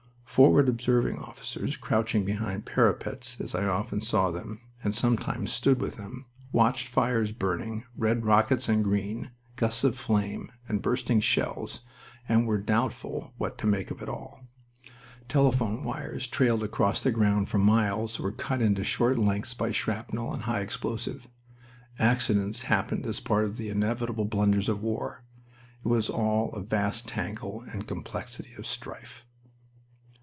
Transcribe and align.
Forward 0.33 0.69
observing 0.69 1.17
officers 1.19 1.75
crouching 1.75 2.23
behind 2.23 2.65
parapets, 2.65 3.41
as 3.41 3.53
I 3.53 3.65
often 3.65 3.99
saw 3.99 4.31
them, 4.31 4.61
and 4.81 4.95
sometimes 4.95 5.51
stood 5.51 5.81
with 5.81 5.97
them, 5.97 6.25
watched 6.53 6.87
fires 6.87 7.33
burning, 7.33 7.83
red 7.97 8.23
rockets 8.25 8.69
and 8.69 8.81
green, 8.81 9.31
gusts 9.57 9.83
of 9.83 9.97
flame, 9.97 10.49
and 10.69 10.81
bursting 10.81 11.19
shells, 11.19 11.81
and 12.29 12.47
were 12.47 12.57
doubtful 12.61 13.33
what 13.37 13.57
to 13.57 13.67
make 13.67 13.91
of 13.91 14.01
it 14.01 14.07
all. 14.07 14.45
Telephone 15.27 15.83
wires 15.83 16.29
trailed 16.29 16.63
across 16.63 17.01
the 17.01 17.11
ground 17.11 17.49
for 17.49 17.57
miles, 17.57 18.17
were 18.17 18.31
cut 18.31 18.61
into 18.61 18.85
short 18.85 19.19
lengths 19.19 19.53
by 19.53 19.69
shrapnel 19.69 20.33
and 20.33 20.43
high 20.43 20.61
explosive. 20.61 21.27
Accidents 21.99 22.63
happened 22.63 23.05
as 23.05 23.19
part 23.19 23.43
of 23.43 23.57
the 23.57 23.67
inevitable 23.67 24.23
blunders 24.23 24.69
of 24.69 24.81
war. 24.81 25.25
It 25.83 25.89
was 25.89 26.09
all 26.09 26.53
a 26.53 26.61
vast 26.61 27.09
tangle 27.09 27.65
and 27.69 27.85
complexity 27.85 28.53
of 28.57 28.65
strife. 28.65 29.25